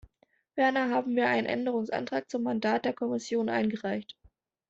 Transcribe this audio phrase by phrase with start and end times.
[0.55, 4.17] Ferner haben wir einen Änderungsantrag zum Mandat der Kommission eingereicht.